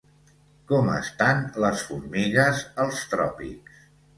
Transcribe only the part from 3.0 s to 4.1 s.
tròpics?